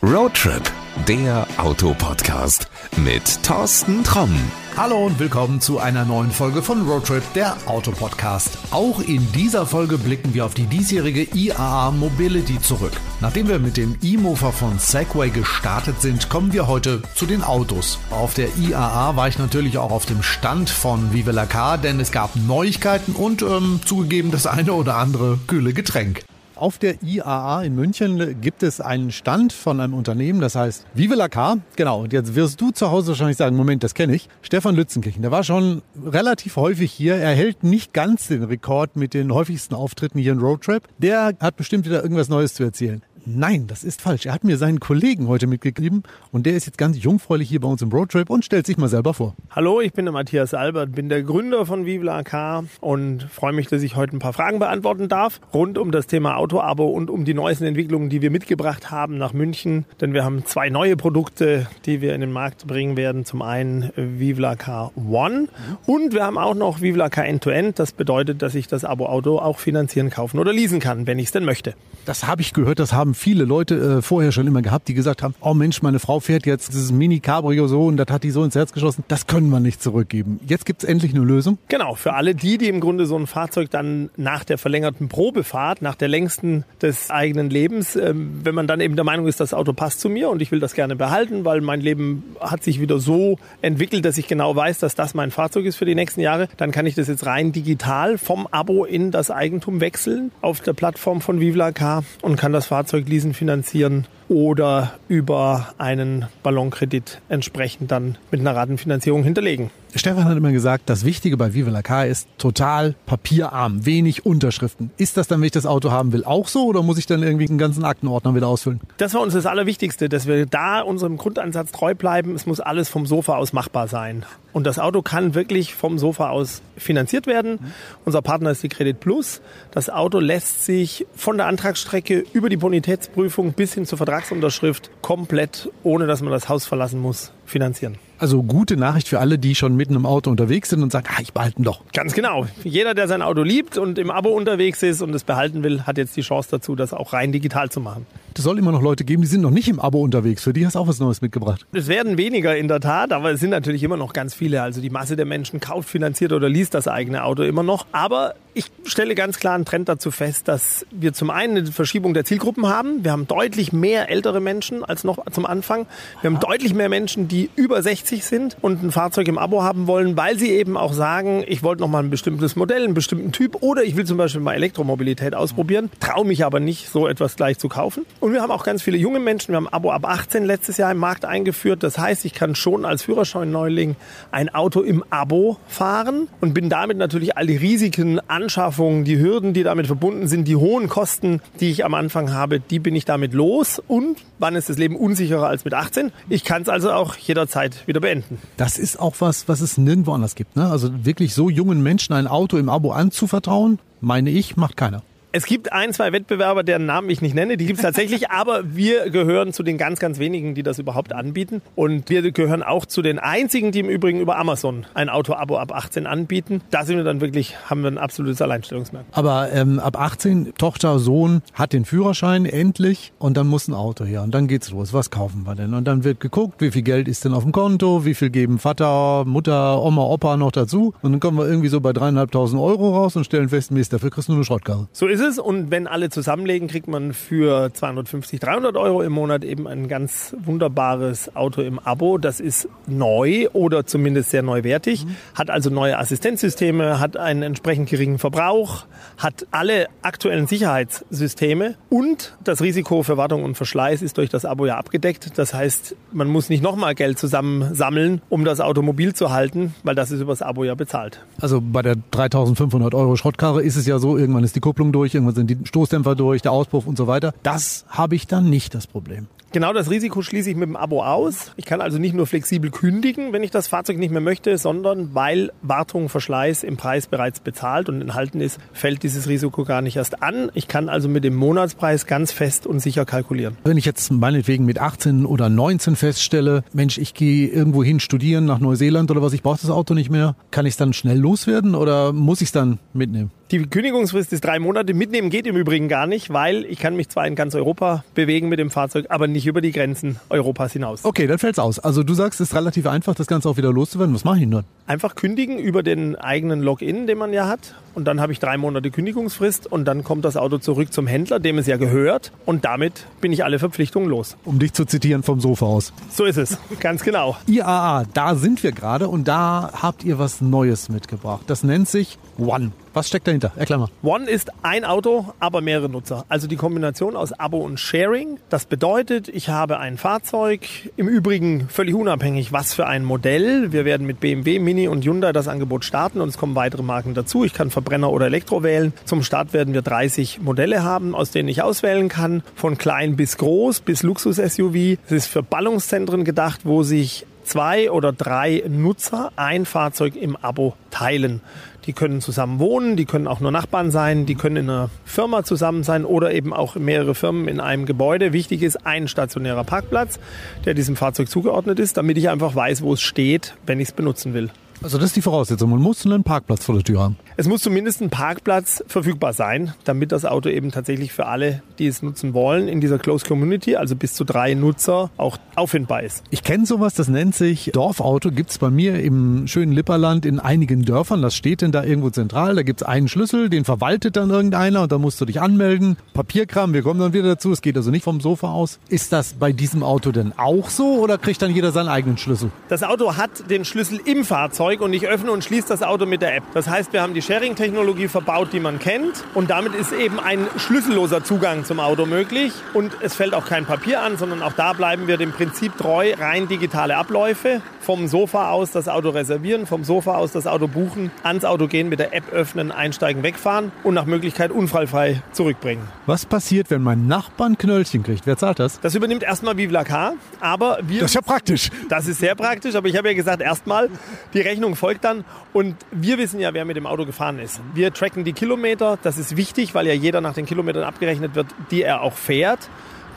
Roadtrip, 0.00 0.62
der 1.08 1.44
Autopodcast 1.56 2.68
mit 2.98 3.42
Thorsten 3.42 4.04
Tromm. 4.04 4.32
Hallo 4.76 5.06
und 5.06 5.18
willkommen 5.18 5.60
zu 5.60 5.80
einer 5.80 6.04
neuen 6.04 6.30
Folge 6.30 6.62
von 6.62 6.88
Roadtrip, 6.88 7.24
der 7.34 7.56
Autopodcast. 7.66 8.58
Auch 8.70 9.00
in 9.00 9.32
dieser 9.32 9.66
Folge 9.66 9.98
blicken 9.98 10.34
wir 10.34 10.46
auf 10.46 10.54
die 10.54 10.66
diesjährige 10.66 11.24
IAA 11.34 11.90
Mobility 11.90 12.60
zurück. 12.60 12.92
Nachdem 13.20 13.48
wir 13.48 13.58
mit 13.58 13.76
dem 13.76 13.98
E-Mover 14.00 14.52
von 14.52 14.78
Segway 14.78 15.30
gestartet 15.30 16.00
sind, 16.00 16.28
kommen 16.28 16.52
wir 16.52 16.68
heute 16.68 17.02
zu 17.16 17.26
den 17.26 17.42
Autos. 17.42 17.98
Auf 18.10 18.34
der 18.34 18.56
IAA 18.56 19.16
war 19.16 19.26
ich 19.26 19.40
natürlich 19.40 19.78
auch 19.78 19.90
auf 19.90 20.06
dem 20.06 20.22
Stand 20.22 20.70
von 20.70 21.12
Vive 21.12 21.32
la 21.32 21.46
Car, 21.46 21.76
denn 21.76 21.98
es 21.98 22.12
gab 22.12 22.36
Neuigkeiten 22.36 23.16
und 23.16 23.42
ähm, 23.42 23.80
zugegeben 23.84 24.30
das 24.30 24.46
eine 24.46 24.74
oder 24.74 24.94
andere 24.94 25.40
kühle 25.48 25.72
Getränk. 25.72 26.22
Auf 26.58 26.78
der 26.78 27.00
IAA 27.04 27.62
in 27.62 27.76
München 27.76 28.40
gibt 28.40 28.64
es 28.64 28.80
einen 28.80 29.12
Stand 29.12 29.52
von 29.52 29.78
einem 29.78 29.94
Unternehmen, 29.94 30.40
das 30.40 30.56
heißt 30.56 30.86
Vive 30.92 31.14
la 31.14 31.28
Car. 31.28 31.58
Genau, 31.76 32.02
und 32.02 32.12
jetzt 32.12 32.34
wirst 32.34 32.60
du 32.60 32.72
zu 32.72 32.90
Hause 32.90 33.08
wahrscheinlich 33.08 33.36
sagen, 33.36 33.54
Moment, 33.54 33.84
das 33.84 33.94
kenne 33.94 34.16
ich. 34.16 34.28
Stefan 34.42 34.74
Lützenkirchen, 34.74 35.22
der 35.22 35.30
war 35.30 35.44
schon 35.44 35.82
relativ 36.04 36.56
häufig 36.56 36.90
hier. 36.90 37.14
Er 37.14 37.32
hält 37.32 37.62
nicht 37.62 37.92
ganz 37.92 38.26
den 38.26 38.42
Rekord 38.42 38.96
mit 38.96 39.14
den 39.14 39.32
häufigsten 39.32 39.76
Auftritten 39.76 40.18
hier 40.18 40.32
in 40.32 40.40
Roadtrip. 40.40 40.82
Der 40.98 41.34
hat 41.38 41.56
bestimmt 41.56 41.86
wieder 41.86 42.02
irgendwas 42.02 42.28
Neues 42.28 42.54
zu 42.54 42.64
erzählen. 42.64 43.02
Nein, 43.30 43.66
das 43.66 43.84
ist 43.84 44.00
falsch. 44.00 44.24
Er 44.24 44.32
hat 44.32 44.42
mir 44.42 44.56
seinen 44.56 44.80
Kollegen 44.80 45.28
heute 45.28 45.46
mitgegeben 45.46 46.02
und 46.32 46.46
der 46.46 46.54
ist 46.54 46.64
jetzt 46.64 46.78
ganz 46.78 47.02
jungfräulich 47.02 47.50
hier 47.50 47.60
bei 47.60 47.68
uns 47.68 47.82
im 47.82 47.90
Roadtrip 47.90 48.30
und 48.30 48.42
stellt 48.42 48.64
sich 48.66 48.78
mal 48.78 48.88
selber 48.88 49.12
vor. 49.12 49.34
Hallo, 49.50 49.82
ich 49.82 49.92
bin 49.92 50.06
der 50.06 50.12
Matthias 50.12 50.54
Albert, 50.54 50.92
bin 50.92 51.10
der 51.10 51.22
Gründer 51.22 51.66
von 51.66 51.84
Vive 51.84 52.06
la 52.06 52.22
Car 52.22 52.64
und 52.80 53.24
freue 53.24 53.52
mich, 53.52 53.68
dass 53.68 53.82
ich 53.82 53.96
heute 53.96 54.16
ein 54.16 54.18
paar 54.18 54.32
Fragen 54.32 54.60
beantworten 54.60 55.08
darf 55.08 55.42
rund 55.52 55.76
um 55.76 55.90
das 55.90 56.06
Thema 56.06 56.36
Auto-Abo 56.36 56.86
und 56.86 57.10
um 57.10 57.26
die 57.26 57.34
neuesten 57.34 57.66
Entwicklungen, 57.66 58.08
die 58.08 58.22
wir 58.22 58.30
mitgebracht 58.30 58.90
haben 58.90 59.18
nach 59.18 59.34
München. 59.34 59.84
Denn 60.00 60.14
wir 60.14 60.24
haben 60.24 60.46
zwei 60.46 60.70
neue 60.70 60.96
Produkte, 60.96 61.66
die 61.84 62.00
wir 62.00 62.14
in 62.14 62.22
den 62.22 62.32
Markt 62.32 62.66
bringen 62.66 62.96
werden. 62.96 63.26
Zum 63.26 63.42
einen 63.42 63.90
Vive 63.94 64.40
la 64.40 64.56
Car 64.56 64.90
One 64.96 65.48
und 65.84 66.14
wir 66.14 66.24
haben 66.24 66.38
auch 66.38 66.54
noch 66.54 66.80
Vive 66.80 66.96
la 66.96 67.10
Car 67.10 67.26
End-to-End. 67.26 67.78
Das 67.78 67.92
bedeutet, 67.92 68.40
dass 68.40 68.54
ich 68.54 68.68
das 68.68 68.86
Abo-Auto 68.86 69.38
auch 69.38 69.58
finanzieren, 69.58 70.08
kaufen 70.08 70.38
oder 70.38 70.54
leasen 70.54 70.80
kann, 70.80 71.06
wenn 71.06 71.18
ich 71.18 71.26
es 71.26 71.32
denn 71.32 71.44
möchte. 71.44 71.74
Das 72.06 72.26
habe 72.26 72.40
ich 72.40 72.54
gehört, 72.54 72.78
das 72.78 72.94
haben 72.94 73.17
viele 73.18 73.44
Leute 73.44 73.98
äh, 73.98 74.02
vorher 74.02 74.32
schon 74.32 74.46
immer 74.46 74.62
gehabt, 74.62 74.88
die 74.88 74.94
gesagt 74.94 75.22
haben, 75.22 75.34
oh 75.40 75.54
Mensch, 75.54 75.82
meine 75.82 75.98
Frau 75.98 76.20
fährt 76.20 76.46
jetzt 76.46 76.72
dieses 76.72 76.92
Mini-Cabrio 76.92 77.66
so 77.66 77.86
und 77.86 77.96
das 77.96 78.06
hat 78.08 78.22
die 78.22 78.30
so 78.30 78.44
ins 78.44 78.54
Herz 78.54 78.72
geschossen. 78.72 79.04
Das 79.08 79.26
können 79.26 79.50
wir 79.50 79.60
nicht 79.60 79.82
zurückgeben. 79.82 80.40
Jetzt 80.46 80.64
gibt 80.64 80.82
es 80.82 80.88
endlich 80.88 81.14
eine 81.14 81.24
Lösung. 81.24 81.58
Genau, 81.68 81.94
für 81.94 82.14
alle 82.14 82.34
die, 82.34 82.58
die 82.58 82.68
im 82.68 82.80
Grunde 82.80 83.06
so 83.06 83.18
ein 83.18 83.26
Fahrzeug 83.26 83.70
dann 83.70 84.10
nach 84.16 84.44
der 84.44 84.56
verlängerten 84.56 85.08
Probefahrt, 85.08 85.82
nach 85.82 85.96
der 85.96 86.08
längsten 86.08 86.64
des 86.80 87.10
eigenen 87.10 87.50
Lebens, 87.50 87.96
äh, 87.96 88.14
wenn 88.14 88.54
man 88.54 88.66
dann 88.66 88.80
eben 88.80 88.94
der 88.94 89.04
Meinung 89.04 89.26
ist, 89.26 89.40
das 89.40 89.52
Auto 89.52 89.72
passt 89.72 90.00
zu 90.00 90.08
mir 90.08 90.30
und 90.30 90.40
ich 90.40 90.52
will 90.52 90.60
das 90.60 90.74
gerne 90.74 90.94
behalten, 90.94 91.44
weil 91.44 91.60
mein 91.60 91.80
Leben 91.80 92.22
hat 92.40 92.62
sich 92.62 92.80
wieder 92.80 92.98
so 92.98 93.38
entwickelt, 93.62 94.04
dass 94.04 94.16
ich 94.16 94.28
genau 94.28 94.54
weiß, 94.54 94.78
dass 94.78 94.94
das 94.94 95.14
mein 95.14 95.30
Fahrzeug 95.30 95.66
ist 95.66 95.76
für 95.76 95.84
die 95.84 95.94
nächsten 95.94 96.20
Jahre, 96.20 96.48
dann 96.56 96.70
kann 96.70 96.86
ich 96.86 96.94
das 96.94 97.08
jetzt 97.08 97.26
rein 97.26 97.52
digital 97.52 98.16
vom 98.16 98.46
Abo 98.46 98.84
in 98.84 99.10
das 99.10 99.30
Eigentum 99.30 99.80
wechseln 99.80 100.30
auf 100.40 100.60
der 100.60 100.72
Plattform 100.72 101.20
von 101.20 101.40
Vivla 101.40 101.72
Car 101.72 102.04
und 102.22 102.36
kann 102.36 102.52
das 102.52 102.66
Fahrzeug 102.66 103.07
leasen, 103.08 103.34
finanzieren 103.34 104.06
oder 104.28 104.92
über 105.08 105.74
einen 105.78 106.26
Ballonkredit 106.42 107.20
entsprechend 107.28 107.90
dann 107.90 108.18
mit 108.30 108.40
einer 108.40 108.54
Ratenfinanzierung 108.54 109.24
hinterlegen. 109.24 109.70
Stefan 109.94 110.26
hat 110.26 110.36
immer 110.36 110.52
gesagt, 110.52 110.90
das 110.90 111.04
Wichtige 111.04 111.38
bei 111.38 111.54
Viva 111.54 111.70
la 111.70 111.80
Car 111.80 112.06
ist 112.06 112.28
total 112.36 112.94
papierarm, 113.06 113.86
wenig 113.86 114.26
Unterschriften. 114.26 114.90
Ist 114.98 115.16
das 115.16 115.28
dann, 115.28 115.40
wenn 115.40 115.46
ich 115.46 115.52
das 115.52 115.64
Auto 115.64 115.90
haben 115.90 116.12
will, 116.12 116.24
auch 116.24 116.46
so 116.46 116.66
oder 116.66 116.82
muss 116.82 116.98
ich 116.98 117.06
dann 117.06 117.22
irgendwie 117.22 117.48
einen 117.48 117.58
ganzen 117.58 117.84
Aktenordner 117.84 118.34
wieder 118.34 118.48
ausfüllen? 118.48 118.80
Das 118.98 119.14
war 119.14 119.22
uns 119.22 119.32
das 119.32 119.46
Allerwichtigste, 119.46 120.10
dass 120.10 120.26
wir 120.26 120.44
da 120.44 120.82
unserem 120.82 121.16
Grundansatz 121.16 121.72
treu 121.72 121.94
bleiben. 121.94 122.34
Es 122.34 122.44
muss 122.44 122.60
alles 122.60 122.90
vom 122.90 123.06
Sofa 123.06 123.36
aus 123.36 123.54
machbar 123.54 123.88
sein. 123.88 124.26
Und 124.52 124.66
das 124.66 124.78
Auto 124.78 125.02
kann 125.02 125.34
wirklich 125.34 125.74
vom 125.74 125.98
Sofa 125.98 126.30
aus 126.30 126.62
finanziert 126.76 127.26
werden. 127.26 127.52
Mhm. 127.52 127.72
Unser 128.04 128.22
Partner 128.22 128.50
ist 128.50 128.62
die 128.62 128.68
Credit 128.68 128.98
Plus. 128.98 129.40
Das 129.70 129.88
Auto 129.90 130.18
lässt 130.18 130.64
sich 130.64 131.06
von 131.14 131.36
der 131.36 131.46
Antragsstrecke 131.46 132.24
über 132.32 132.48
die 132.48 132.56
Bonitätsprüfung 132.56 133.52
bis 133.52 133.74
hin 133.74 133.86
zur 133.86 133.98
Vertragsunterschrift 134.18 134.90
komplett, 135.00 135.70
ohne 135.84 136.08
dass 136.08 136.22
man 136.22 136.32
das 136.32 136.48
Haus 136.48 136.66
verlassen 136.66 137.00
muss, 137.00 137.30
finanzieren. 137.46 137.98
Also 138.18 138.42
gute 138.42 138.76
Nachricht 138.76 139.06
für 139.06 139.20
alle, 139.20 139.38
die 139.38 139.54
schon 139.54 139.76
mitten 139.76 139.94
im 139.94 140.04
Auto 140.04 140.28
unterwegs 140.28 140.70
sind 140.70 140.82
und 140.82 140.90
sagen, 140.90 141.06
ah, 141.08 141.20
ich 141.22 141.32
behalte 141.32 141.60
ihn 141.60 141.64
doch. 141.64 141.82
Ganz 141.92 142.14
genau. 142.14 142.46
Jeder, 142.64 142.94
der 142.94 143.06
sein 143.06 143.22
Auto 143.22 143.42
liebt 143.42 143.78
und 143.78 143.96
im 143.96 144.10
Abo 144.10 144.30
unterwegs 144.30 144.82
ist 144.82 145.02
und 145.02 145.14
es 145.14 145.22
behalten 145.22 145.62
will, 145.62 145.82
hat 145.82 145.98
jetzt 145.98 146.16
die 146.16 146.22
Chance 146.22 146.48
dazu, 146.50 146.74
das 146.74 146.92
auch 146.92 147.12
rein 147.12 147.30
digital 147.30 147.70
zu 147.70 147.80
machen. 147.80 148.06
Es 148.34 148.42
soll 148.42 148.58
immer 148.58 148.72
noch 148.72 148.82
Leute 148.82 149.04
geben, 149.04 149.22
die 149.22 149.28
sind 149.28 149.40
noch 149.40 149.50
nicht 149.50 149.68
im 149.68 149.78
Abo 149.78 150.00
unterwegs. 150.00 150.42
Für 150.42 150.52
die 150.52 150.66
hast 150.66 150.74
du 150.74 150.80
auch 150.80 150.88
was 150.88 150.98
Neues 150.98 151.22
mitgebracht. 151.22 151.64
Es 151.72 151.86
werden 151.86 152.18
weniger 152.18 152.56
in 152.56 152.66
der 152.66 152.80
Tat, 152.80 153.12
aber 153.12 153.32
es 153.32 153.40
sind 153.40 153.50
natürlich 153.50 153.84
immer 153.84 153.96
noch 153.96 154.12
ganz 154.12 154.34
viele. 154.34 154.62
Also 154.62 154.80
die 154.80 154.90
Masse 154.90 155.14
der 155.14 155.26
Menschen 155.26 155.60
kauft, 155.60 155.88
finanziert 155.88 156.32
oder 156.32 156.48
liest 156.48 156.74
das 156.74 156.88
eigene 156.88 157.22
Auto 157.22 157.44
immer 157.44 157.62
noch. 157.62 157.86
Aber 157.92 158.34
ich 158.58 158.72
stelle 158.84 159.14
ganz 159.14 159.38
klar 159.38 159.54
einen 159.54 159.64
Trend 159.64 159.88
dazu 159.88 160.10
fest, 160.10 160.48
dass 160.48 160.84
wir 160.90 161.12
zum 161.12 161.30
einen 161.30 161.58
eine 161.58 161.66
Verschiebung 161.70 162.12
der 162.12 162.24
Zielgruppen 162.24 162.66
haben. 162.66 163.04
Wir 163.04 163.12
haben 163.12 163.28
deutlich 163.28 163.72
mehr 163.72 164.10
ältere 164.10 164.40
Menschen 164.40 164.84
als 164.84 165.04
noch 165.04 165.24
zum 165.30 165.46
Anfang. 165.46 165.86
Wir 166.22 166.30
haben 166.30 166.40
deutlich 166.40 166.74
mehr 166.74 166.88
Menschen, 166.88 167.28
die 167.28 167.50
über 167.54 167.80
60 167.80 168.24
sind 168.24 168.56
und 168.60 168.82
ein 168.82 168.90
Fahrzeug 168.90 169.28
im 169.28 169.38
Abo 169.38 169.62
haben 169.62 169.86
wollen, 169.86 170.16
weil 170.16 170.38
sie 170.38 170.50
eben 170.50 170.76
auch 170.76 170.92
sagen, 170.92 171.44
ich 171.46 171.62
wollte 171.62 171.82
noch 171.82 171.88
mal 171.88 172.02
ein 172.02 172.10
bestimmtes 172.10 172.56
Modell, 172.56 172.82
einen 172.82 172.94
bestimmten 172.94 173.30
Typ 173.30 173.62
oder 173.62 173.84
ich 173.84 173.94
will 173.94 174.06
zum 174.06 174.16
Beispiel 174.16 174.40
mal 174.40 174.54
Elektromobilität 174.54 175.36
ausprobieren, 175.36 175.88
traue 176.00 176.26
mich 176.26 176.44
aber 176.44 176.58
nicht, 176.58 176.88
so 176.88 177.06
etwas 177.06 177.36
gleich 177.36 177.58
zu 177.58 177.68
kaufen. 177.68 178.06
Und 178.18 178.32
wir 178.32 178.42
haben 178.42 178.50
auch 178.50 178.64
ganz 178.64 178.82
viele 178.82 178.98
junge 178.98 179.20
Menschen. 179.20 179.52
Wir 179.52 179.56
haben 179.56 179.68
Abo 179.68 179.92
ab 179.92 180.04
18 180.04 180.44
letztes 180.44 180.78
Jahr 180.78 180.90
im 180.90 180.98
Markt 180.98 181.24
eingeführt. 181.24 181.84
Das 181.84 181.96
heißt, 181.96 182.24
ich 182.24 182.34
kann 182.34 182.56
schon 182.56 182.84
als 182.84 183.04
Führerschein-Neuling 183.04 183.94
ein 184.32 184.52
Auto 184.52 184.80
im 184.80 185.04
Abo 185.10 185.58
fahren 185.68 186.26
und 186.40 186.54
bin 186.54 186.68
damit 186.68 186.98
natürlich 186.98 187.36
all 187.36 187.46
die 187.46 187.56
Risiken 187.56 188.18
an 188.28 188.47
Anschaffung, 188.48 189.04
die 189.04 189.18
Hürden, 189.18 189.52
die 189.52 189.62
damit 189.62 189.88
verbunden 189.88 190.26
sind, 190.26 190.48
die 190.48 190.56
hohen 190.56 190.88
Kosten, 190.88 191.42
die 191.60 191.70
ich 191.70 191.84
am 191.84 191.92
Anfang 191.92 192.32
habe, 192.32 192.60
die 192.60 192.78
bin 192.78 192.96
ich 192.96 193.04
damit 193.04 193.34
los. 193.34 193.78
Und 193.86 194.16
wann 194.38 194.56
ist 194.56 194.70
das 194.70 194.78
Leben 194.78 194.96
unsicherer 194.96 195.46
als 195.46 195.66
mit 195.66 195.74
18? 195.74 196.12
Ich 196.30 196.44
kann 196.44 196.62
es 196.62 196.70
also 196.70 196.90
auch 196.90 197.14
jederzeit 197.16 197.86
wieder 197.86 198.00
beenden. 198.00 198.38
Das 198.56 198.78
ist 198.78 198.98
auch 198.98 199.16
was, 199.18 199.48
was 199.48 199.60
es 199.60 199.76
nirgendwo 199.76 200.12
anders 200.12 200.34
gibt. 200.34 200.56
Ne? 200.56 200.66
Also 200.66 201.04
wirklich 201.04 201.34
so 201.34 201.50
jungen 201.50 201.82
Menschen 201.82 202.14
ein 202.14 202.26
Auto 202.26 202.56
im 202.56 202.70
Abo 202.70 202.90
anzuvertrauen, 202.90 203.80
meine 204.00 204.30
ich, 204.30 204.56
macht 204.56 204.78
keiner. 204.78 205.02
Es 205.38 205.46
gibt 205.46 205.72
ein, 205.72 205.92
zwei 205.92 206.10
Wettbewerber, 206.10 206.64
deren 206.64 206.84
Namen 206.84 207.08
ich 207.10 207.22
nicht 207.22 207.32
nenne, 207.32 207.56
die 207.56 207.66
gibt 207.66 207.78
es 207.78 207.84
tatsächlich, 207.84 208.28
aber 208.32 208.74
wir 208.74 209.08
gehören 209.10 209.52
zu 209.52 209.62
den 209.62 209.78
ganz, 209.78 210.00
ganz 210.00 210.18
wenigen, 210.18 210.56
die 210.56 210.64
das 210.64 210.80
überhaupt 210.80 211.12
anbieten. 211.12 211.62
Und 211.76 212.10
wir 212.10 212.28
gehören 212.32 212.64
auch 212.64 212.86
zu 212.86 213.02
den 213.02 213.20
einzigen, 213.20 213.70
die 213.70 213.78
im 213.78 213.88
Übrigen 213.88 214.18
über 214.18 214.36
Amazon 214.36 214.84
ein 214.94 215.08
Auto-Abo 215.08 215.56
ab 215.56 215.72
18 215.72 216.08
anbieten. 216.08 216.60
Da 216.72 216.84
sind 216.84 216.96
wir 216.96 217.04
dann 217.04 217.20
wirklich, 217.20 217.54
haben 217.70 217.84
wir 217.84 217.90
ein 217.92 217.98
absolutes 217.98 218.42
Alleinstellungsmerkmal. 218.42 219.12
Aber 219.16 219.52
ähm, 219.52 219.78
ab 219.78 219.96
18, 220.00 220.54
Tochter, 220.58 220.98
Sohn 220.98 221.42
hat 221.54 221.72
den 221.72 221.84
Führerschein 221.84 222.44
endlich 222.44 223.12
und 223.20 223.36
dann 223.36 223.46
muss 223.46 223.68
ein 223.68 223.74
Auto 223.74 224.04
her 224.04 224.24
und 224.24 224.34
dann 224.34 224.48
geht's 224.48 224.72
los. 224.72 224.92
Was 224.92 225.12
kaufen 225.12 225.46
wir 225.46 225.54
denn? 225.54 225.72
Und 225.72 225.84
dann 225.84 226.02
wird 226.02 226.18
geguckt, 226.18 226.60
wie 226.60 226.72
viel 226.72 226.82
Geld 226.82 227.06
ist 227.06 227.24
denn 227.24 227.32
auf 227.32 227.44
dem 227.44 227.52
Konto, 227.52 228.04
wie 228.04 228.14
viel 228.14 228.30
geben 228.30 228.58
Vater, 228.58 229.24
Mutter, 229.24 229.80
Oma, 229.80 230.02
Opa 230.02 230.36
noch 230.36 230.50
dazu. 230.50 230.94
Und 231.00 231.12
dann 231.12 231.20
kommen 231.20 231.38
wir 231.38 231.46
irgendwie 231.46 231.68
so 231.68 231.80
bei 231.80 231.92
dreieinhalbtausend 231.92 232.60
Euro 232.60 232.96
raus 232.96 233.14
und 233.14 233.22
stellen 233.22 233.48
fest, 233.50 233.70
Mist, 233.70 233.92
dafür 233.92 234.10
kriegst 234.10 234.26
du 234.26 234.32
nur 234.32 234.38
eine 234.38 234.44
Schrottkarre. 234.44 234.88
So 234.90 235.06
ist 235.06 235.27
ist 235.27 235.27
es. 235.28 235.38
Und 235.38 235.70
wenn 235.70 235.86
alle 235.86 236.10
zusammenlegen, 236.10 236.68
kriegt 236.68 236.88
man 236.88 237.12
für 237.12 237.72
250, 237.72 238.40
300 238.40 238.76
Euro 238.76 239.02
im 239.02 239.12
Monat 239.12 239.44
eben 239.44 239.68
ein 239.68 239.88
ganz 239.88 240.34
wunderbares 240.38 241.36
Auto 241.36 241.62
im 241.62 241.78
Abo. 241.78 242.18
Das 242.18 242.40
ist 242.40 242.68
neu 242.86 243.48
oder 243.52 243.86
zumindest 243.86 244.30
sehr 244.30 244.42
neuwertig, 244.42 245.04
mhm. 245.04 245.16
hat 245.34 245.50
also 245.50 245.70
neue 245.70 245.98
Assistenzsysteme, 245.98 247.00
hat 247.00 247.16
einen 247.16 247.42
entsprechend 247.42 247.88
geringen 247.88 248.18
Verbrauch, 248.18 248.86
hat 249.16 249.46
alle 249.50 249.86
aktuellen 250.02 250.46
Sicherheitssysteme 250.46 251.76
und 251.88 252.36
das 252.42 252.60
Risiko 252.62 253.02
für 253.02 253.16
Wartung 253.16 253.44
und 253.44 253.56
Verschleiß 253.56 254.02
ist 254.02 254.18
durch 254.18 254.30
das 254.30 254.44
Abo 254.44 254.66
ja 254.66 254.76
abgedeckt. 254.76 255.38
Das 255.38 255.54
heißt, 255.54 255.94
man 256.12 256.28
muss 256.28 256.48
nicht 256.48 256.62
nochmal 256.62 256.94
Geld 256.94 257.18
zusammensammeln, 257.18 258.22
um 258.28 258.44
das 258.44 258.60
Automobil 258.60 259.14
zu 259.14 259.30
halten, 259.30 259.74
weil 259.82 259.94
das 259.94 260.10
ist 260.10 260.20
über 260.20 260.32
das 260.32 260.42
Abo 260.42 260.64
ja 260.64 260.74
bezahlt. 260.74 261.20
Also 261.40 261.60
bei 261.60 261.82
der 261.82 261.96
3500 262.10 262.94
Euro 262.94 263.16
Schrottkarre 263.16 263.62
ist 263.62 263.76
es 263.76 263.86
ja 263.86 263.98
so, 263.98 264.16
irgendwann 264.16 264.44
ist 264.44 264.56
die 264.56 264.60
Kupplung 264.60 264.92
durch 264.92 265.07
durch, 265.08 265.14
irgendwann 265.14 265.34
sind 265.34 265.50
die 265.50 265.58
Stoßdämpfer 265.66 266.14
durch, 266.14 266.42
der 266.42 266.52
Auspuff 266.52 266.86
und 266.86 266.96
so 266.96 267.06
weiter. 267.06 267.32
Das 267.42 267.84
habe 267.88 268.14
ich 268.14 268.26
dann 268.26 268.50
nicht 268.50 268.74
das 268.74 268.86
Problem. 268.86 269.26
Genau 269.50 269.72
das 269.72 269.88
Risiko 269.88 270.20
schließe 270.20 270.50
ich 270.50 270.56
mit 270.56 270.68
dem 270.68 270.76
Abo 270.76 271.02
aus. 271.02 271.52
Ich 271.56 271.64
kann 271.64 271.80
also 271.80 271.96
nicht 271.96 272.14
nur 272.14 272.26
flexibel 272.26 272.70
kündigen, 272.70 273.32
wenn 273.32 273.42
ich 273.42 273.50
das 273.50 273.66
Fahrzeug 273.66 273.96
nicht 273.96 274.10
mehr 274.10 274.20
möchte, 274.20 274.58
sondern 274.58 275.14
weil 275.14 275.52
Wartung, 275.62 276.10
Verschleiß 276.10 276.64
im 276.64 276.76
Preis 276.76 277.06
bereits 277.06 277.40
bezahlt 277.40 277.88
und 277.88 278.02
enthalten 278.02 278.42
ist, 278.42 278.60
fällt 278.74 279.02
dieses 279.02 279.26
Risiko 279.26 279.64
gar 279.64 279.80
nicht 279.80 279.96
erst 279.96 280.22
an. 280.22 280.50
Ich 280.52 280.68
kann 280.68 280.90
also 280.90 281.08
mit 281.08 281.24
dem 281.24 281.34
Monatspreis 281.34 282.04
ganz 282.04 282.30
fest 282.30 282.66
und 282.66 282.80
sicher 282.80 283.06
kalkulieren. 283.06 283.56
Wenn 283.64 283.78
ich 283.78 283.86
jetzt 283.86 284.12
meinetwegen 284.12 284.66
mit 284.66 284.78
18 284.78 285.24
oder 285.24 285.48
19 285.48 285.96
feststelle, 285.96 286.62
Mensch, 286.74 286.98
ich 286.98 287.14
gehe 287.14 287.48
irgendwo 287.48 287.82
hin 287.82 288.00
studieren 288.00 288.44
nach 288.44 288.58
Neuseeland 288.58 289.10
oder 289.10 289.22
was, 289.22 289.32
ich 289.32 289.42
brauche 289.42 289.60
das 289.62 289.70
Auto 289.70 289.94
nicht 289.94 290.10
mehr, 290.10 290.36
kann 290.50 290.66
ich 290.66 290.74
es 290.74 290.76
dann 290.76 290.92
schnell 290.92 291.18
loswerden 291.18 291.74
oder 291.74 292.12
muss 292.12 292.42
ich 292.42 292.48
es 292.48 292.52
dann 292.52 292.80
mitnehmen? 292.92 293.30
Die 293.50 293.62
Kündigungsfrist 293.62 294.30
ist 294.34 294.44
drei 294.44 294.58
Monate. 294.58 294.92
Mitnehmen 294.92 295.30
geht 295.30 295.46
im 295.46 295.56
Übrigen 295.56 295.88
gar 295.88 296.06
nicht, 296.06 296.30
weil 296.30 296.66
ich 296.66 296.78
kann 296.78 296.96
mich 296.96 297.08
zwar 297.08 297.26
in 297.26 297.34
ganz 297.34 297.54
Europa 297.54 298.04
bewegen 298.14 298.50
mit 298.50 298.58
dem 298.58 298.70
Fahrzeug, 298.70 299.06
aber 299.08 299.26
nicht 299.26 299.46
über 299.46 299.62
die 299.62 299.72
Grenzen 299.72 300.20
Europas 300.28 300.74
hinaus. 300.74 301.02
Okay, 301.02 301.26
dann 301.26 301.38
fällt's 301.38 301.58
aus. 301.58 301.78
Also 301.78 302.02
du 302.02 302.12
sagst, 302.12 302.42
es 302.42 302.50
ist 302.50 302.54
relativ 302.54 302.86
einfach, 302.86 303.14
das 303.14 303.26
Ganze 303.26 303.48
auch 303.48 303.56
wieder 303.56 303.72
loszuwerden. 303.72 304.14
Was 304.14 304.24
mache 304.24 304.36
ich 304.36 304.42
denn 304.42 304.50
dann? 304.50 304.64
Einfach 304.86 305.14
kündigen 305.14 305.58
über 305.58 305.82
den 305.82 306.14
eigenen 306.14 306.60
Login, 306.60 307.06
den 307.06 307.16
man 307.16 307.32
ja 307.32 307.48
hat. 307.48 307.74
Und 307.94 308.04
dann 308.04 308.20
habe 308.20 308.32
ich 308.32 308.38
drei 308.38 308.58
Monate 308.58 308.90
Kündigungsfrist 308.90 309.66
und 309.66 309.86
dann 309.86 310.04
kommt 310.04 310.26
das 310.26 310.36
Auto 310.36 310.58
zurück 310.58 310.92
zum 310.92 311.06
Händler, 311.06 311.40
dem 311.40 311.56
es 311.56 311.66
ja 311.66 311.78
gehört. 311.78 312.32
Und 312.44 312.66
damit 312.66 313.06
bin 313.22 313.32
ich 313.32 313.44
alle 313.44 313.58
Verpflichtungen 313.58 314.10
los. 314.10 314.36
Um 314.44 314.58
dich 314.58 314.74
zu 314.74 314.84
zitieren 314.84 315.22
vom 315.22 315.40
Sofa 315.40 315.64
aus. 315.64 315.94
So 316.10 316.26
ist 316.26 316.36
es, 316.36 316.58
ganz 316.80 317.02
genau. 317.02 317.34
IAA, 317.46 318.04
da 318.12 318.34
sind 318.34 318.62
wir 318.62 318.72
gerade 318.72 319.08
und 319.08 319.26
da 319.26 319.70
habt 319.72 320.04
ihr 320.04 320.18
was 320.18 320.42
Neues 320.42 320.90
mitgebracht. 320.90 321.44
Das 321.46 321.64
nennt 321.64 321.88
sich 321.88 322.18
One. 322.36 322.72
Was 322.94 323.08
steckt 323.08 323.26
dahinter? 323.26 323.52
Erklär 323.56 323.78
mal. 323.78 323.88
One 324.02 324.28
ist 324.28 324.50
ein 324.62 324.84
Auto, 324.84 325.32
aber 325.40 325.60
mehrere 325.60 325.88
Nutzer. 325.88 326.24
Also 326.28 326.46
die 326.46 326.56
Kombination 326.56 327.16
aus 327.16 327.32
Abo 327.32 327.58
und 327.58 327.78
Sharing. 327.78 328.38
Das 328.48 328.66
bedeutet, 328.66 329.28
ich 329.28 329.48
habe 329.48 329.78
ein 329.78 329.98
Fahrzeug, 329.98 330.60
im 330.96 331.08
Übrigen 331.08 331.68
völlig 331.68 331.94
unabhängig, 331.94 332.52
was 332.52 332.74
für 332.74 332.86
ein 332.86 333.04
Modell. 333.04 333.72
Wir 333.72 333.84
werden 333.84 334.06
mit 334.06 334.20
BMW, 334.20 334.58
Mini 334.58 334.88
und 334.88 335.04
Hyundai 335.04 335.32
das 335.32 335.48
Angebot 335.48 335.84
starten 335.84 336.20
und 336.20 336.28
es 336.28 336.38
kommen 336.38 336.54
weitere 336.54 336.82
Marken 336.82 337.14
dazu. 337.14 337.44
Ich 337.44 337.54
kann 337.54 337.70
Verbrenner 337.70 338.10
oder 338.10 338.26
Elektro 338.26 338.62
wählen. 338.62 338.92
Zum 339.04 339.22
Start 339.22 339.52
werden 339.52 339.74
wir 339.74 339.82
30 339.82 340.40
Modelle 340.40 340.82
haben, 340.82 341.14
aus 341.14 341.30
denen 341.30 341.48
ich 341.48 341.62
auswählen 341.62 342.08
kann. 342.08 342.42
Von 342.54 342.78
klein 342.78 343.16
bis 343.16 343.36
groß, 343.36 343.80
bis 343.80 344.02
Luxus-SUV. 344.02 344.98
Es 345.06 345.12
ist 345.12 345.26
für 345.26 345.42
Ballungszentren 345.42 346.24
gedacht, 346.24 346.60
wo 346.64 346.82
sich 346.82 347.26
zwei 347.48 347.90
oder 347.90 348.12
drei 348.12 348.62
Nutzer 348.68 349.32
ein 349.36 349.64
Fahrzeug 349.64 350.16
im 350.16 350.36
Abo 350.36 350.74
teilen. 350.90 351.40
Die 351.86 351.94
können 351.94 352.20
zusammen 352.20 352.58
wohnen, 352.58 352.96
die 352.96 353.06
können 353.06 353.26
auch 353.26 353.40
nur 353.40 353.50
Nachbarn 353.50 353.90
sein, 353.90 354.26
die 354.26 354.34
können 354.34 354.56
in 354.56 354.70
einer 354.70 354.90
Firma 355.06 355.42
zusammen 355.42 355.82
sein 355.82 356.04
oder 356.04 356.32
eben 356.32 356.52
auch 356.52 356.76
mehrere 356.76 357.14
Firmen 357.14 357.48
in 357.48 357.60
einem 357.60 357.86
Gebäude. 357.86 358.34
Wichtig 358.34 358.62
ist 358.62 358.84
ein 358.84 359.08
stationärer 359.08 359.64
Parkplatz, 359.64 360.20
der 360.66 360.74
diesem 360.74 360.96
Fahrzeug 360.96 361.30
zugeordnet 361.30 361.78
ist, 361.78 361.96
damit 361.96 362.18
ich 362.18 362.28
einfach 362.28 362.54
weiß, 362.54 362.82
wo 362.82 362.92
es 362.92 363.00
steht, 363.00 363.54
wenn 363.64 363.80
ich 363.80 363.88
es 363.88 363.94
benutzen 363.94 364.34
will. 364.34 364.50
Also 364.82 364.96
das 364.96 365.06
ist 365.06 365.16
die 365.16 365.22
Voraussetzung. 365.22 365.70
Man 365.70 365.80
muss 365.80 366.06
einen 366.06 366.22
Parkplatz 366.22 366.64
vor 366.64 366.76
der 366.76 366.84
Tür 366.84 367.00
haben. 367.00 367.16
Es 367.36 367.48
muss 367.48 367.62
zumindest 367.62 368.00
ein 368.00 368.10
Parkplatz 368.10 368.84
verfügbar 368.86 369.32
sein, 369.32 369.74
damit 369.84 370.12
das 370.12 370.24
Auto 370.24 370.48
eben 370.48 370.70
tatsächlich 370.70 371.12
für 371.12 371.26
alle, 371.26 371.62
die 371.78 371.86
es 371.88 372.00
nutzen 372.02 372.32
wollen, 372.32 372.68
in 372.68 372.80
dieser 372.80 372.98
Close 372.98 373.26
Community, 373.26 373.76
also 373.76 373.96
bis 373.96 374.14
zu 374.14 374.24
drei 374.24 374.54
Nutzer, 374.54 375.10
auch 375.16 375.38
auffindbar 375.56 376.04
ist. 376.04 376.22
Ich 376.30 376.44
kenne 376.44 376.64
sowas, 376.64 376.94
das 376.94 377.08
nennt 377.08 377.34
sich 377.34 377.70
Dorfauto. 377.72 378.30
Gibt's 378.30 378.58
bei 378.58 378.70
mir 378.70 379.00
im 379.00 379.48
schönen 379.48 379.72
Lipperland 379.72 380.24
in 380.24 380.38
einigen 380.38 380.84
Dörfern. 380.84 381.22
Das 381.22 381.34
steht 381.34 381.62
denn 381.62 381.72
da 381.72 381.82
irgendwo 381.82 382.10
zentral. 382.10 382.54
Da 382.54 382.62
gibt's 382.62 382.84
einen 382.84 383.08
Schlüssel, 383.08 383.50
den 383.50 383.64
verwaltet 383.64 384.16
dann 384.16 384.30
irgendeiner 384.30 384.82
und 384.82 384.92
da 384.92 384.98
musst 384.98 385.20
du 385.20 385.24
dich 385.24 385.40
anmelden. 385.40 385.96
Papierkram, 386.14 386.72
wir 386.72 386.82
kommen 386.82 387.00
dann 387.00 387.12
wieder 387.12 387.28
dazu. 387.28 387.50
Es 387.50 387.62
geht 387.62 387.76
also 387.76 387.90
nicht 387.90 388.04
vom 388.04 388.20
Sofa 388.20 388.52
aus. 388.52 388.78
Ist 388.88 389.12
das 389.12 389.34
bei 389.34 389.52
diesem 389.52 389.82
Auto 389.82 390.12
denn 390.12 390.32
auch 390.36 390.70
so 390.70 390.98
oder 390.98 391.18
kriegt 391.18 391.42
dann 391.42 391.52
jeder 391.52 391.72
seinen 391.72 391.88
eigenen 391.88 392.16
Schlüssel? 392.16 392.52
Das 392.68 392.84
Auto 392.84 393.16
hat 393.16 393.50
den 393.50 393.64
Schlüssel 393.64 394.00
im 394.04 394.24
Fahrzeug 394.24 394.67
und 394.76 394.92
ich 394.92 395.08
öffne 395.08 395.32
und 395.32 395.42
schließe 395.42 395.68
das 395.68 395.82
Auto 395.82 396.04
mit 396.04 396.20
der 396.20 396.36
App. 396.36 396.44
Das 396.52 396.68
heißt, 396.68 396.92
wir 396.92 397.00
haben 397.00 397.14
die 397.14 397.22
Sharing-Technologie 397.22 398.08
verbaut, 398.08 398.52
die 398.52 398.60
man 398.60 398.78
kennt 398.78 399.24
und 399.32 399.48
damit 399.48 399.74
ist 399.74 399.92
eben 399.92 400.20
ein 400.20 400.46
schlüsselloser 400.58 401.24
Zugang 401.24 401.64
zum 401.64 401.80
Auto 401.80 402.04
möglich 402.04 402.52
und 402.74 402.92
es 403.00 403.14
fällt 403.14 403.34
auch 403.34 403.46
kein 403.46 403.64
Papier 403.64 404.02
an, 404.02 404.18
sondern 404.18 404.42
auch 404.42 404.52
da 404.52 404.74
bleiben 404.74 405.06
wir 405.06 405.16
dem 405.16 405.32
Prinzip 405.32 405.76
treu, 405.78 406.12
rein 406.18 406.46
digitale 406.48 406.96
Abläufe. 406.96 407.62
Vom 407.80 408.06
Sofa 408.06 408.50
aus 408.50 408.70
das 408.70 408.86
Auto 408.86 409.08
reservieren, 409.08 409.66
vom 409.66 409.82
Sofa 409.82 410.16
aus 410.16 410.32
das 410.32 410.46
Auto 410.46 410.68
buchen, 410.68 411.10
ans 411.22 411.46
Auto 411.46 411.68
gehen, 411.68 411.88
mit 411.88 411.98
der 411.98 412.12
App 412.12 412.30
öffnen, 412.30 412.70
einsteigen, 412.70 413.22
wegfahren 413.22 413.72
und 413.82 413.94
nach 413.94 414.04
Möglichkeit 414.04 414.50
unfallfrei 414.50 415.22
zurückbringen. 415.32 415.88
Was 416.04 416.26
passiert, 416.26 416.70
wenn 416.70 416.82
mein 416.82 417.06
Nachbar 417.06 417.48
ein 417.48 417.56
Knöllchen 417.56 418.02
kriegt? 418.02 418.26
Wer 418.26 418.36
zahlt 418.36 418.58
das? 418.58 418.78
Das 418.80 418.94
übernimmt 418.94 419.22
erstmal 419.22 419.56
Vivla 419.56 419.84
Car, 419.84 420.12
aber 420.38 420.80
wir... 420.82 421.00
Das 421.00 421.12
ist 421.12 421.14
ja 421.14 421.22
praktisch. 421.22 421.70
Das 421.88 422.06
ist 422.06 422.18
sehr 422.18 422.34
praktisch, 422.34 422.74
aber 422.74 422.88
ich 422.88 422.96
habe 422.98 423.08
ja 423.08 423.14
gesagt, 423.14 423.40
erstmal, 423.40 423.88
die 424.34 424.40
Rechnung 424.40 424.57
folgt 424.74 425.04
dann 425.04 425.24
und 425.52 425.76
wir 425.90 426.18
wissen 426.18 426.40
ja, 426.40 426.54
wer 426.54 426.64
mit 426.64 426.76
dem 426.76 426.86
Auto 426.86 427.04
gefahren 427.06 427.38
ist. 427.38 427.60
Wir 427.74 427.92
tracken 427.92 428.24
die 428.24 428.32
Kilometer, 428.32 428.98
das 429.02 429.18
ist 429.18 429.36
wichtig, 429.36 429.74
weil 429.74 429.86
ja 429.86 429.92
jeder 429.92 430.20
nach 430.20 430.34
den 430.34 430.46
Kilometern 430.46 430.84
abgerechnet 430.84 431.34
wird, 431.34 431.46
die 431.70 431.82
er 431.82 432.02
auch 432.02 432.14
fährt. 432.14 432.68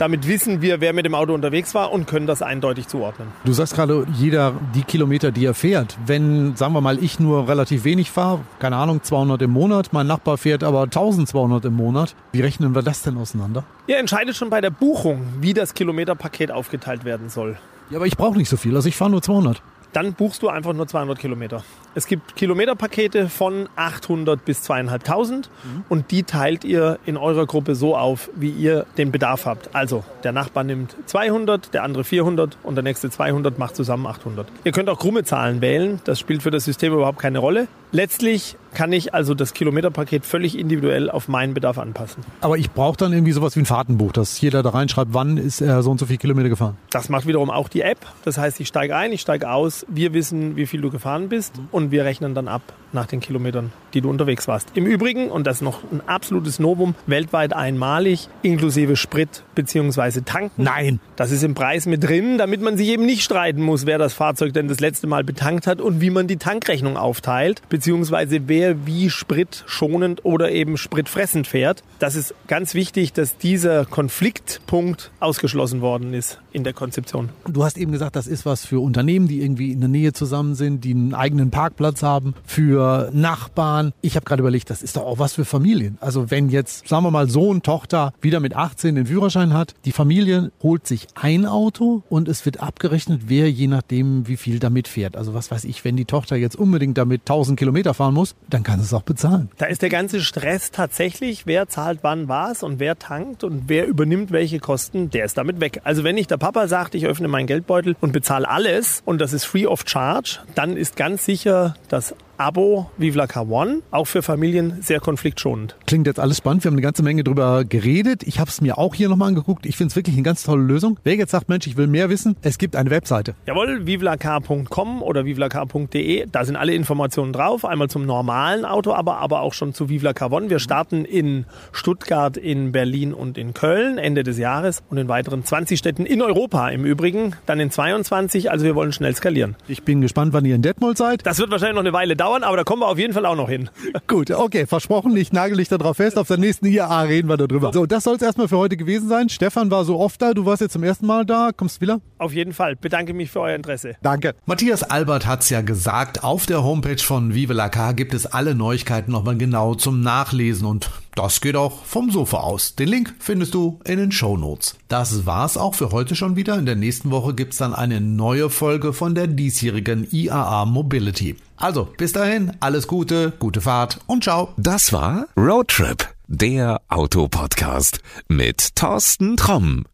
Damit 0.02 0.28
wissen 0.28 0.64
wir, 0.64 0.82
wer 0.82 0.94
mit 0.94 1.06
dem 1.06 1.14
Auto 1.14 1.32
unterwegs 1.32 1.76
war 1.76 1.92
und 1.92 2.08
können 2.08 2.26
das 2.26 2.42
eindeutig 2.42 2.88
zuordnen. 2.88 3.28
Du 3.44 3.54
sagst 3.54 3.76
gerade, 3.76 4.08
jeder 4.18 4.56
die 4.74 4.82
Kilometer, 4.82 5.32
die 5.32 5.46
er 5.46 5.54
fährt. 5.54 5.96
Wenn, 6.08 6.56
sagen 6.56 6.74
wir 6.74 6.82
mal, 6.82 6.98
ich 7.04 7.20
nur 7.20 7.48
relativ 7.48 7.84
wenig 7.84 8.10
fahre, 8.10 8.40
keine 8.58 8.78
Ahnung, 8.78 9.04
200 9.04 9.44
im 9.44 9.52
Monat, 9.52 9.94
mein 9.94 10.08
Nachbar 10.08 10.40
fährt 10.40 10.64
aber 10.64 10.84
1200 10.84 11.66
im 11.66 11.76
Monat, 11.76 12.16
wie 12.32 12.42
rechnen 12.42 12.74
wir 12.74 12.82
das 12.82 13.04
denn 13.04 13.16
auseinander? 13.18 13.64
Ihr 13.86 13.98
entscheidet 13.98 14.36
schon 14.36 14.50
bei 14.50 14.60
der 14.60 14.72
Buchung, 14.72 15.24
wie 15.40 15.54
das 15.54 15.76
Kilometerpaket 15.76 16.50
aufgeteilt 16.50 17.06
werden 17.06 17.30
soll. 17.30 17.58
Ja, 17.92 17.98
aber 17.98 18.08
ich 18.08 18.18
brauche 18.18 18.38
nicht 18.38 18.50
so 18.50 18.58
viel, 18.58 18.76
also 18.76 18.88
ich 18.88 18.96
fahre 18.96 19.12
nur 19.12 19.22
200. 19.22 19.62
Dann 19.94 20.14
buchst 20.14 20.42
du 20.42 20.50
einfach 20.50 20.74
nur 20.74 20.88
200 20.88 21.20
Kilometer. 21.20 21.64
Es 21.94 22.08
gibt 22.08 22.36
Kilometerpakete 22.36 23.28
von 23.28 23.68
800 23.76 24.44
bis 24.46 24.64
2500 24.64 25.50
mhm. 25.64 25.84
und 25.90 26.12
die 26.12 26.24
teilt 26.24 26.64
ihr 26.64 27.00
in 27.06 27.18
eurer 27.18 27.46
Gruppe 27.46 27.76
so 27.76 27.98
auf, 27.98 28.30
wie 28.36 28.50
ihr 28.50 28.86
den 28.98 29.12
Bedarf 29.12 29.46
habt. 29.46 29.76
Also 29.76 30.04
der 30.24 30.32
Nachbar 30.32 30.64
nimmt 30.64 30.96
200, 31.06 31.74
der 31.74 31.84
andere 31.84 32.04
400 32.04 32.58
und 32.64 32.76
der 32.76 32.84
nächste 32.84 33.10
200 33.10 33.60
macht 33.60 33.76
zusammen 33.76 34.08
800. 34.08 34.48
Ihr 34.64 34.72
könnt 34.72 34.90
auch 34.90 35.00
krumme 35.00 35.24
Zahlen 35.24 35.62
wählen, 35.62 36.00
das 36.06 36.20
spielt 36.20 36.44
für 36.44 36.52
das 36.52 36.64
System 36.64 36.94
überhaupt 36.94 37.20
keine 37.20 37.40
Rolle. 37.40 37.68
Letztlich 37.92 38.56
kann 38.74 38.92
ich 38.92 39.14
also 39.14 39.34
das 39.34 39.54
Kilometerpaket 39.54 40.26
völlig 40.26 40.58
individuell 40.58 41.10
auf 41.10 41.28
meinen 41.28 41.54
Bedarf 41.54 41.78
anpassen. 41.78 42.24
Aber 42.42 42.58
ich 42.58 42.72
brauche 42.72 42.98
dann 42.98 43.14
irgendwie 43.14 43.32
sowas 43.32 43.56
wie 43.56 43.62
ein 43.62 43.66
Fahrtenbuch, 43.66 44.12
dass 44.12 44.40
jeder 44.42 44.64
da 44.64 44.70
reinschreibt, 44.70 45.14
wann 45.14 45.38
ist 45.38 45.62
er 45.62 45.84
so 45.84 45.92
und 45.92 46.00
so 46.00 46.06
viele 46.06 46.20
Kilometer 46.20 46.50
gefahren. 46.50 46.78
Das 46.90 47.10
macht 47.10 47.28
wiederum 47.28 47.50
auch 47.50 47.70
die 47.70 47.82
App. 47.82 48.00
Das 48.24 48.38
heißt, 48.38 48.60
ich 48.60 48.68
steige 48.68 48.96
ein, 48.96 49.12
ich 49.12 49.22
steige 49.22 49.50
aus, 49.50 49.86
wir 49.90 50.14
wissen, 50.14 50.56
wie 50.56 50.66
viel 50.66 50.82
du 50.82 50.90
gefahren 50.90 51.30
bist 51.30 51.54
und 51.72 51.92
wir 51.92 52.06
rechnen 52.06 52.36
dann 52.36 52.48
ab 52.48 52.62
nach 52.94 53.06
den 53.06 53.20
Kilometern, 53.20 53.72
die 53.94 54.02
du 54.02 54.10
unterwegs 54.10 54.48
warst. 54.48 54.70
Im 54.74 54.86
Übrigen, 54.86 55.30
und 55.30 55.48
das 55.48 55.58
ist 55.58 55.62
noch 55.62 55.80
ein 55.92 56.02
absolutes 56.08 56.60
Novum, 56.60 56.96
weltweit 57.08 57.54
einmalig, 57.54 58.28
inklusive 58.42 58.96
Sprit 58.96 59.44
bzw. 59.56 60.22
Tanken. 60.26 60.64
Nein. 60.64 61.00
Das 61.16 61.32
ist 61.32 61.44
im 61.44 61.54
Preis 61.54 61.86
mit 61.86 62.04
drin, 62.04 62.38
damit 62.38 62.62
man 62.62 62.78
sich 62.78 62.90
eben 62.90 63.06
nicht 63.06 63.24
streiten 63.24 63.62
muss, 63.62 63.86
wer 63.86 63.98
das 63.98 64.14
Fahrzeug 64.14 64.54
denn 64.54 64.68
das 64.68 64.80
letzte 64.80 65.08
Mal 65.08 65.24
betankt 65.24 65.68
hat 65.68 65.82
und 65.82 66.02
wie 66.02 66.10
man 66.10 66.28
die 66.28 66.38
Tankrechnung 66.38 66.98
aufteilt, 66.98 67.62
beziehungsweise 67.70 68.42
wer 68.48 68.61
wie 68.86 69.10
spritschonend 69.10 70.26
oder 70.26 70.52
eben 70.52 70.78
spritfressend 70.78 71.48
fährt. 71.48 71.84
Das 72.00 72.16
ist 72.16 72.34
ganz 72.48 72.74
wichtig, 72.74 73.14
dass 73.14 73.38
dieser 73.38 73.86
Konfliktpunkt 73.86 75.12
ausgeschlossen 75.20 75.82
worden 75.82 76.14
ist 76.14 76.40
in 76.54 76.64
der 76.64 76.74
Konzeption. 76.74 77.30
Du 77.48 77.64
hast 77.64 77.78
eben 77.78 77.92
gesagt, 77.92 78.16
das 78.16 78.28
ist 78.28 78.46
was 78.46 78.66
für 78.66 78.80
Unternehmen, 78.80 79.28
die 79.28 79.42
irgendwie 79.42 79.72
in 79.72 79.80
der 79.80 79.90
Nähe 79.90 80.14
zusammen 80.14 80.56
sind, 80.56 80.84
die 80.84 80.92
einen 80.92 81.14
eigenen 81.14 81.52
Parkplatz 81.52 82.04
haben, 82.04 82.34
für 82.46 83.10
Nachbarn. 83.14 83.94
Ich 84.02 84.16
habe 84.16 84.26
gerade 84.26 84.42
überlegt, 84.42 84.70
das 84.70 84.82
ist 84.82 84.98
doch 84.98 85.04
auch 85.04 85.20
was 85.20 85.34
für 85.34 85.46
Familien. 85.46 85.98
Also 86.02 86.32
wenn 86.32 86.50
jetzt, 86.50 86.88
sagen 86.88 87.04
wir 87.04 87.12
mal, 87.12 87.30
Sohn, 87.30 87.62
Tochter 87.62 88.14
wieder 88.22 88.40
mit 88.40 88.56
18 88.56 88.96
den 88.96 89.06
Führerschein 89.06 89.54
hat, 89.54 89.76
die 89.86 89.92
Familie 89.92 90.52
holt 90.62 90.88
sich 90.88 91.08
ein 91.16 91.46
Auto 91.46 92.04
und 92.10 92.28
es 92.28 92.46
wird 92.46 92.60
abgerechnet, 92.62 93.24
wer 93.28 93.50
je 93.50 93.68
nachdem, 93.68 94.28
wie 94.28 94.38
viel 94.38 94.60
damit 94.60 94.88
fährt. 94.88 95.16
Also 95.16 95.34
was 95.34 95.52
weiß 95.52 95.64
ich, 95.66 95.84
wenn 95.86 95.96
die 95.96 96.06
Tochter 96.06 96.36
jetzt 96.36 96.56
unbedingt 96.56 96.98
damit 96.98 97.22
1000 97.22 97.58
Kilometer 97.58 97.94
fahren 97.94 98.14
muss, 98.14 98.36
dann 98.54 98.64
kann 98.64 98.80
es 98.80 98.94
auch 98.94 99.02
bezahlen. 99.02 99.50
Da 99.58 99.66
ist 99.66 99.82
der 99.82 99.90
ganze 99.90 100.22
Stress 100.22 100.72
tatsächlich, 100.72 101.46
wer 101.46 101.68
zahlt 101.68 102.00
wann 102.02 102.28
was 102.28 102.64
und 102.64 102.80
wer 102.80 103.00
tankt 103.00 103.44
und 103.44 103.64
wer 103.68 103.88
übernimmt 103.88 104.32
welche 104.32 104.60
Kosten, 104.60 105.10
der 105.10 105.26
ist 105.26 105.38
damit 105.38 105.60
weg. 105.60 105.82
Also 105.84 106.04
wenn 106.04 106.18
ich 106.18 106.28
der 106.28 106.38
Papa 106.38 106.68
sagt, 106.68 106.96
ich 106.96 107.06
öffne 107.06 107.28
meinen 107.28 107.48
Geldbeutel 107.48 107.96
und 108.02 108.12
bezahle 108.12 108.48
alles 108.48 109.02
und 109.06 109.20
das 109.20 109.34
ist 109.34 109.46
free 109.46 109.66
of 109.66 109.84
charge, 109.86 110.40
dann 110.56 110.78
ist 110.78 110.96
ganz 110.96 111.26
sicher 111.26 111.76
das 111.90 112.16
Abo 112.42 112.90
Car 113.28 113.48
One, 113.50 113.82
auch 113.92 114.06
für 114.06 114.24
Familien 114.24 114.82
sehr 114.82 115.00
konfliktschonend. 115.00 115.76
Klingt 115.86 116.08
jetzt 116.08 116.20
alles 116.20 116.38
spannend. 116.38 116.64
Wir 116.64 116.70
haben 116.70 116.76
eine 116.76 116.82
ganze 116.82 117.04
Menge 117.04 117.24
drüber 117.24 117.66
geredet. 117.66 118.24
Ich 118.24 118.40
habe 118.40 118.50
es 118.50 118.62
mir 118.62 118.80
auch 118.80 118.96
hier 118.96 119.10
nochmal 119.10 119.28
angeguckt. 119.28 119.68
Ich 119.68 119.78
finde 119.78 119.92
es 119.92 119.96
wirklich 119.96 120.16
eine 120.16 120.24
ganz 120.24 120.42
tolle 120.42 120.64
Lösung. 120.64 121.00
Wer 121.04 121.16
jetzt 121.16 121.30
sagt, 121.30 121.50
Mensch, 121.50 121.68
ich 121.68 121.78
will 121.78 121.86
mehr 121.86 122.10
wissen, 122.10 122.36
es 122.42 122.58
gibt 122.58 122.76
eine 122.76 122.90
Webseite. 122.90 123.36
Jawohl, 123.46 123.86
vivlacar.com 123.86 125.04
oder 125.04 125.26
vivlacar.de. 125.26 126.26
Da 126.32 126.44
sind 126.44 126.56
alle 126.56 126.74
Informationen 126.74 127.32
drauf. 127.32 127.64
Einmal 127.64 127.90
zum 127.90 128.08
normalen 128.08 128.66
Auto, 128.66 128.94
aber, 128.94 129.18
aber 129.18 129.42
auch 129.42 129.54
schon 129.54 129.76
zu 129.76 129.88
Car 129.88 130.32
One. 130.32 130.50
Wir 130.50 130.60
starten 130.60 131.06
in 131.06 131.46
Stuttgart, 131.72 132.38
in 132.38 132.72
Berlin 132.72 133.14
und 133.14 133.38
in 133.38 133.54
Köln 133.54 134.00
Ende 134.00 134.24
des 134.24 134.40
Jahres 134.40 134.82
und 134.90 134.98
in 134.98 135.08
weiteren 135.08 135.46
20 135.46 135.78
Städten 135.78 136.08
in 136.08 136.24
Europa 136.24 136.70
im 136.70 136.86
Übrigen. 136.86 137.36
Dann 137.46 137.60
in 137.60 137.70
22. 137.70 138.50
Also 138.50 138.66
wir 138.66 138.74
wollen 138.74 138.94
schnell 138.94 139.16
skalieren. 139.16 139.56
Ich 139.68 139.84
bin 139.84 140.02
gespannt, 140.02 140.34
wann 140.34 140.44
ihr 140.46 140.56
in 140.56 140.64
Detmold 140.64 140.98
seid. 140.98 141.24
Das 141.26 141.38
wird 141.38 141.52
wahrscheinlich 141.52 141.76
noch 141.76 141.82
eine 141.82 141.94
Weile 141.94 142.16
dauern, 142.16 142.31
aber 142.36 142.58
da 142.58 142.64
kommen 142.64 142.82
wir 142.82 142.88
auf 142.88 142.98
jeden 142.98 143.14
Fall 143.14 143.26
auch 143.26 143.36
noch 143.36 143.50
hin. 143.50 143.70
Gut, 144.08 144.32
okay, 144.32 144.66
versprochen, 144.66 145.16
ich 145.18 145.32
nagel 145.32 145.58
dich 145.58 145.70
darauf 145.70 145.98
fest. 145.98 146.18
Auf 146.18 146.28
der 146.28 146.38
nächsten 146.38 146.66
IAA 146.66 147.02
reden 147.04 147.28
wir 147.28 147.38
darüber. 147.38 147.72
So, 147.74 147.86
das 147.86 148.04
soll 148.04 148.16
es 148.16 148.22
erstmal 148.22 148.48
für 148.48 148.58
heute 148.58 148.78
gewesen 148.78 149.10
sein. 149.10 149.30
Stefan 149.30 149.70
war 149.72 149.86
so 149.86 150.00
oft 150.00 150.22
da, 150.22 150.34
du 150.34 150.46
warst 150.46 150.62
jetzt 150.62 150.74
zum 150.74 150.84
ersten 150.84 151.06
Mal 151.06 151.26
da, 151.26 151.52
kommst 151.56 151.82
wieder? 151.82 152.00
Auf 152.22 152.34
jeden 152.34 152.54
Fall. 152.54 152.76
Bedanke 152.76 153.14
mich 153.14 153.32
für 153.32 153.42
euer 153.42 153.56
Interesse. 153.56 153.96
Danke. 154.02 154.36
Matthias 154.46 154.84
Albert 154.84 155.26
hat's 155.26 155.50
ja 155.50 155.62
gesagt, 155.62 156.24
auf 156.24 156.46
der 156.46 156.64
Homepage 156.64 157.02
von 157.02 157.34
Vive 157.34 157.54
la 157.54 157.70
Car 157.70 157.94
gibt 157.94 158.14
es 158.14 158.26
alle 158.26 158.56
Neuigkeiten 158.56 159.12
nochmal 159.12 159.38
genau 159.38 159.76
zum 159.76 160.02
Nachlesen 160.02 160.66
und 160.66 160.90
das 161.16 161.42
geht 161.42 161.56
auch 161.56 161.84
vom 161.84 162.12
Sofa 162.12 162.38
aus. 162.38 162.76
Den 162.76 162.88
Link 162.88 163.16
findest 163.20 163.54
du 163.54 163.80
in 163.84 163.98
den 163.98 164.12
Show 164.12 164.38
Notes. 164.38 164.78
Das 164.88 165.26
war's 165.26 165.58
auch 165.58 165.76
für 165.76 165.92
heute 165.92 166.16
schon 166.16 166.36
wieder. 166.36 166.58
In 166.58 166.66
der 166.66 166.76
nächsten 166.76 167.12
Woche 167.12 167.34
gibt's 167.34 167.58
dann 167.58 167.74
eine 167.74 168.00
neue 168.00 168.50
Folge 168.50 168.94
von 168.94 169.16
der 169.16 169.28
diesjährigen 169.28 170.08
IAA 170.12 170.66
Mobility. 170.66 171.36
Also, 171.58 171.90
bis 171.98 172.12
dahin, 172.12 172.54
alles 172.60 172.88
Gute, 172.88 173.34
gute 173.38 173.62
Fahrt 173.62 174.00
und 174.08 174.24
ciao. 174.24 174.54
Das 174.58 174.94
war 174.94 175.26
Roadtrip, 175.38 176.08
der 176.28 176.82
Autopodcast 176.88 178.00
mit 178.28 178.76
Thorsten 178.76 179.38
Tromm. 179.38 179.86